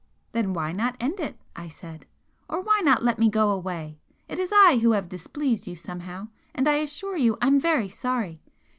[0.31, 2.07] "Then why not end it?" I said
[2.49, 3.99] "Or why not let me go away?
[4.27, 8.41] It is I who have displeased you somehow, and I assure you I'm very sorry!